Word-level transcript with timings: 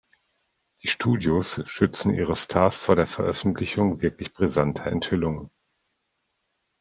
Die 0.81 0.87
Studios 0.87 1.61
schützten 1.69 2.15
ihre 2.15 2.35
Stars 2.35 2.75
vor 2.75 2.95
der 2.95 3.05
Veröffentlichung 3.05 4.01
wirklich 4.01 4.33
brisanter 4.33 4.87
Enthüllungen. 4.87 5.51